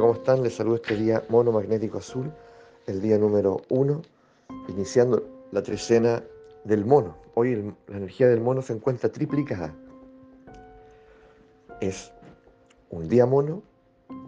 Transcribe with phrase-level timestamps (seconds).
[0.00, 0.42] Hola, ¿cómo están?
[0.42, 2.32] Les saludo este día mono magnético azul,
[2.86, 4.00] el día número uno,
[4.68, 6.22] iniciando la trecena
[6.64, 7.18] del mono.
[7.34, 9.74] Hoy la energía del mono se encuentra triplicada.
[11.82, 12.12] Es
[12.88, 13.62] un día mono,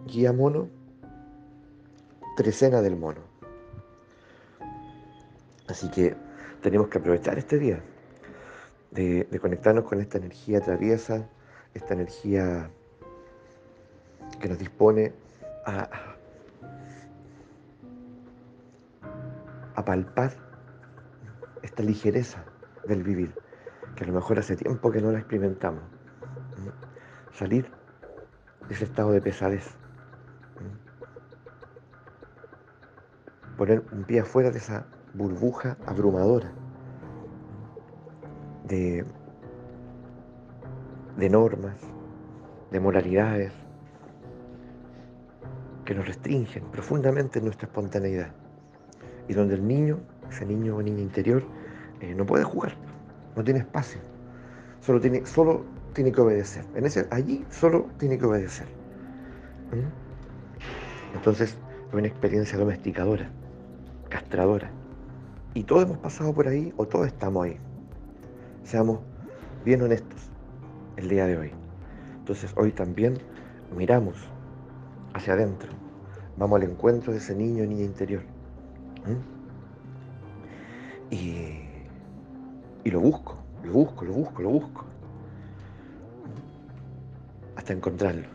[0.05, 0.69] guía mono,
[2.37, 3.21] trecena del mono.
[5.67, 6.15] Así que
[6.61, 7.81] tenemos que aprovechar este día
[8.91, 11.27] de conectarnos con esta energía traviesa,
[11.73, 12.69] esta energía
[14.39, 15.13] que nos dispone
[15.65, 15.89] a,
[19.85, 20.31] palpar
[21.61, 22.45] esta ligereza
[22.87, 23.35] del vivir,
[23.95, 25.83] que a lo mejor hace tiempo que no la experimentamos.
[27.33, 27.69] Salir
[28.67, 29.75] de ese estado de pesadez.
[33.57, 36.51] Poner un pie afuera de esa burbuja abrumadora
[38.63, 39.05] de,
[41.17, 41.75] de normas,
[42.71, 43.62] de moralidades
[45.85, 48.31] que nos restringen profundamente nuestra espontaneidad
[49.27, 51.43] y donde el niño, ese niño o niña interior,
[52.01, 52.73] eh, no puede jugar,
[53.35, 53.99] no tiene espacio,
[54.81, 56.65] solo tiene, solo tiene que obedecer.
[56.75, 58.67] En ese, allí solo tiene que obedecer.
[59.71, 61.15] ¿Mm?
[61.15, 63.29] Entonces es una experiencia domesticadora,
[64.09, 64.71] castradora.
[65.53, 67.57] Y todos hemos pasado por ahí o todos estamos ahí.
[68.63, 68.99] Seamos
[69.63, 70.29] bien honestos
[70.97, 71.51] el día de hoy.
[72.17, 73.19] Entonces hoy también
[73.75, 74.15] miramos
[75.13, 75.71] hacia adentro.
[76.37, 78.23] Vamos al encuentro de ese niño o niña interior.
[81.11, 81.61] Y,
[82.83, 84.85] y lo busco, lo busco, lo busco, lo busco.
[87.55, 88.27] Hasta encontrarlo.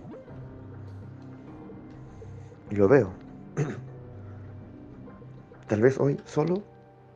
[2.70, 3.10] Y lo veo.
[5.68, 6.62] Tal vez hoy solo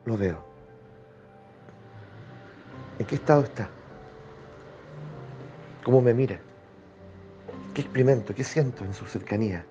[0.05, 0.43] lo veo.
[2.99, 3.69] ¿En qué estado está?
[5.83, 6.39] ¿Cómo me mira?
[7.73, 8.35] ¿Qué experimento?
[8.35, 9.65] ¿Qué siento en su cercanía?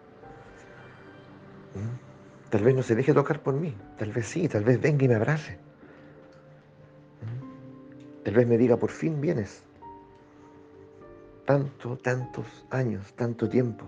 [1.75, 2.51] ¿Mm?
[2.51, 5.09] Tal vez no se deje tocar por mí, tal vez sí, tal vez venga y
[5.09, 5.59] me abrace.
[7.23, 8.25] ¿Mm?
[8.25, 9.63] Tal vez me diga, por fin vienes.
[11.47, 13.85] Tanto, tantos años, tanto tiempo.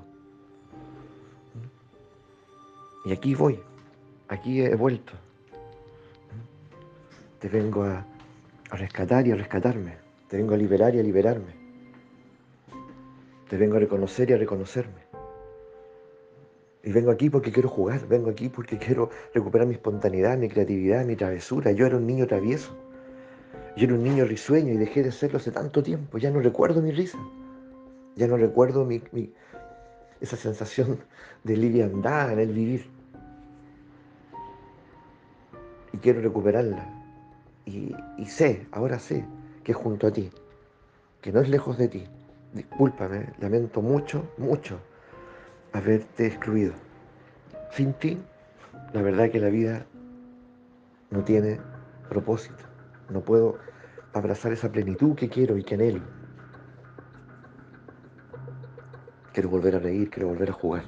[1.55, 3.09] ¿Mm?
[3.09, 3.61] Y aquí voy,
[4.29, 5.13] aquí he vuelto.
[7.41, 8.07] Te vengo a,
[8.71, 9.97] a rescatar y a rescatarme.
[10.29, 11.64] Te vengo a liberar y a liberarme.
[13.49, 15.05] Te vengo a reconocer y a reconocerme.
[16.83, 21.05] Y vengo aquí porque quiero jugar, vengo aquí porque quiero recuperar mi espontaneidad, mi creatividad,
[21.05, 21.73] mi travesura.
[21.73, 22.77] Yo era un niño travieso.
[23.77, 26.19] Yo era un niño risueño y dejé de serlo hace tanto tiempo.
[26.19, 27.19] Ya no recuerdo mi risa.
[28.17, 29.03] Ya no recuerdo mi,
[30.21, 31.01] esa sensación
[31.43, 32.87] de liviandad en el vivir.
[35.93, 36.87] Y quiero recuperarla.
[37.65, 39.25] Y, y sé, ahora sé,
[39.65, 40.31] que es junto a ti,
[41.23, 42.05] que no es lejos de ti.
[42.55, 44.79] Discúlpame, lamento mucho, mucho
[45.73, 46.73] haberte excluido.
[47.73, 48.17] Sin ti,
[48.93, 49.85] la verdad que la vida
[51.11, 51.61] no tiene
[52.09, 52.63] propósito.
[53.11, 53.59] No puedo
[54.13, 56.01] abrazar esa plenitud que quiero y que anhelo.
[59.33, 60.85] Quiero volver a reír, quiero volver a jugar.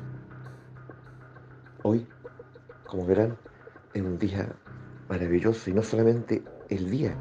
[1.82, 2.06] Hoy,
[2.86, 3.36] como verán,
[3.92, 4.54] es un día
[5.08, 7.16] maravilloso y no solamente el día.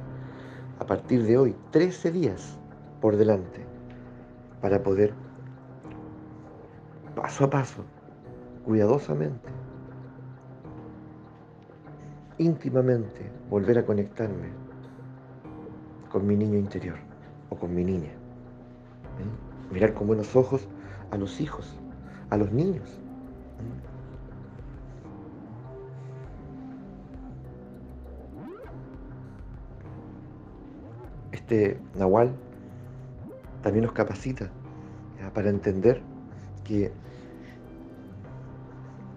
[0.78, 2.60] A partir de hoy, 13 días
[3.02, 3.75] por delante
[4.66, 5.14] para poder
[7.16, 7.86] paso a paso,
[8.66, 9.48] cuidadosamente,
[12.40, 14.50] íntimamente, volver a conectarme
[16.12, 16.98] con mi niño interior
[17.52, 18.10] o con mi niña.
[19.70, 19.74] ¿Mm?
[19.76, 20.68] Mirar con buenos ojos
[21.12, 21.78] a los hijos,
[22.32, 22.90] a los niños.
[23.62, 23.76] ¿Mm?
[31.36, 32.34] Este Nahual
[33.66, 34.52] también nos capacita
[35.34, 36.00] para entender
[36.64, 36.92] que,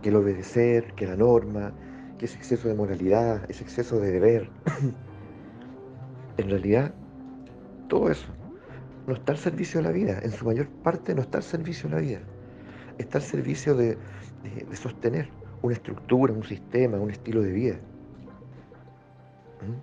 [0.00, 1.74] que el obedecer, que la norma,
[2.16, 4.48] que ese exceso de moralidad, ese exceso de deber,
[6.38, 6.94] en realidad
[7.88, 8.26] todo eso
[9.06, 11.90] no está al servicio de la vida, en su mayor parte no está al servicio
[11.90, 12.20] de la vida,
[12.96, 13.98] está al servicio de,
[14.44, 15.28] de- de sostener
[15.60, 17.74] una estructura, un sistema, un estilo de vida.
[19.60, 19.76] ¿Mm?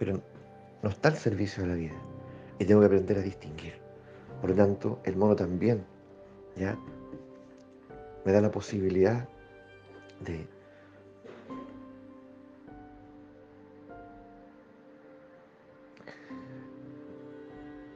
[0.00, 0.20] Pero
[0.82, 2.09] no está al servicio de la vida
[2.60, 3.74] y tengo que aprender a distinguir.
[4.40, 5.84] Por lo tanto, el mono también,
[6.56, 6.78] ¿ya?
[8.24, 9.26] Me da la posibilidad
[10.20, 10.46] de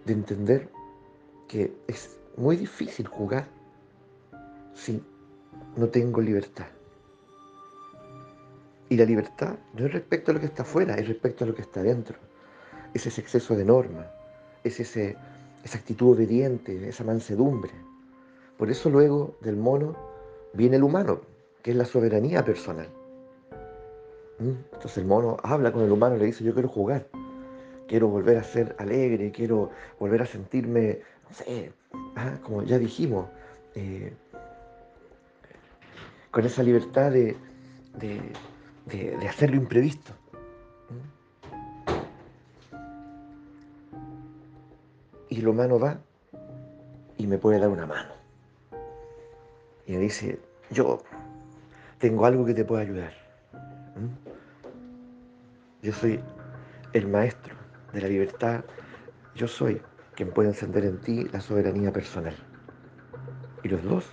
[0.05, 0.69] de entender
[1.49, 3.47] que es muy difícil jugar
[4.75, 5.03] si
[5.77, 6.67] no tengo libertad.
[8.89, 11.55] Y la libertad no es respecto a lo que está afuera, es respecto a lo
[11.55, 12.17] que está dentro.
[12.93, 14.07] Es ese exceso de norma,
[14.65, 15.17] es ese,
[15.63, 17.73] esa actitud obediente, esa mansedumbre.
[18.57, 19.97] Por eso luego del mono
[20.53, 21.21] viene el humano,
[21.63, 22.89] que es la soberanía personal.
[24.39, 24.51] ¿Mm?
[24.73, 27.07] Entonces el mono habla con el humano le dice, yo quiero jugar,
[27.89, 31.73] quiero volver a ser alegre, quiero volver a sentirme, no sé,
[32.17, 33.29] ah, como ya dijimos,
[33.75, 34.13] eh,
[36.31, 37.37] con esa libertad de,
[37.99, 40.13] de, hacer lo imprevisto.
[45.35, 45.99] Y el humano va
[47.19, 48.13] y me puede dar una mano.
[49.85, 50.39] Y me dice,
[50.71, 51.03] yo
[51.99, 53.13] tengo algo que te puede ayudar.
[55.83, 56.21] Yo soy
[56.93, 57.57] el maestro
[57.93, 58.63] de la libertad.
[59.35, 59.83] Yo soy
[60.15, 62.37] quien puede encender en ti la soberanía personal.
[63.65, 64.09] Y los dos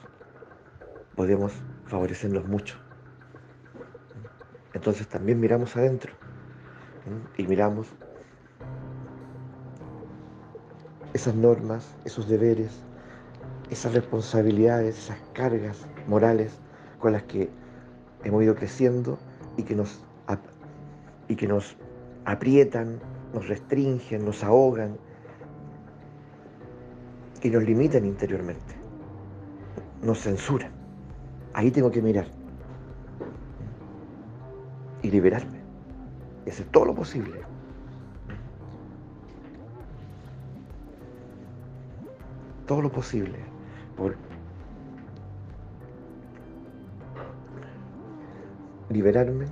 [1.16, 1.54] podemos
[1.86, 2.78] favorecernos mucho.
[4.74, 6.14] Entonces también miramos adentro
[7.38, 7.88] y miramos
[11.14, 12.72] esas normas, esos deberes,
[13.70, 16.52] esas responsabilidades, esas cargas morales
[17.00, 17.50] con las que
[18.24, 19.18] hemos ido creciendo
[19.58, 20.02] y que nos,
[21.28, 21.76] y que nos
[22.26, 23.00] aprietan,
[23.34, 24.98] nos restringen, nos ahogan
[27.42, 28.76] y nos limitan interiormente,
[30.02, 30.72] nos censuran.
[31.54, 32.28] Ahí tengo que mirar
[35.02, 35.60] y liberarme
[36.46, 37.42] y hacer todo lo posible.
[42.66, 43.40] Todo lo posible
[43.96, 44.16] por
[48.90, 49.46] liberarme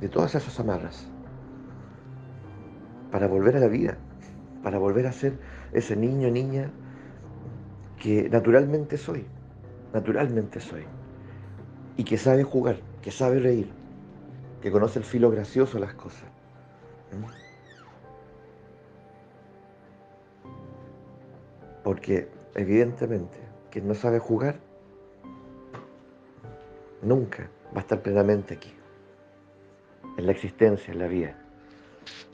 [0.00, 1.08] de todas esas amarras
[3.10, 3.96] para volver a la vida,
[4.62, 5.38] para volver a ser
[5.72, 6.70] ese niño, niña
[7.98, 9.24] que naturalmente soy,
[9.92, 10.82] naturalmente soy,
[11.96, 13.70] y que sabe jugar, que sabe reír,
[14.60, 16.24] que conoce el filo gracioso de las cosas.
[21.84, 23.38] Porque evidentemente
[23.70, 24.58] quien no sabe jugar
[27.02, 28.74] nunca va a estar plenamente aquí,
[30.16, 31.38] en la existencia, en la vida.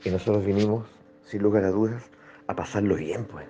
[0.03, 0.87] Y nosotros vinimos,
[1.25, 2.09] sin lugar a dudas,
[2.47, 3.45] a pasarlo bien, pues.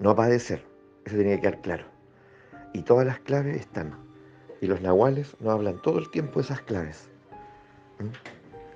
[0.00, 0.62] No a padecer,
[1.04, 1.84] eso tenía que quedar claro.
[2.72, 3.94] Y todas las claves están.
[4.60, 7.08] Y los nahuales nos hablan todo el tiempo esas claves.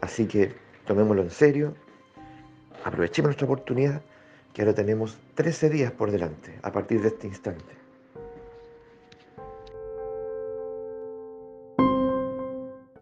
[0.00, 0.54] Así que
[0.88, 1.74] tomémoslo en serio,
[2.82, 4.02] aprovechemos nuestra oportunidad,
[4.58, 7.87] que ahora tenemos 13 días por delante, a partir de este instante.